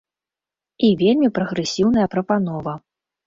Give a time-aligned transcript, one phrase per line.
[0.87, 2.73] І вельмі прагрэсіўная прапанова.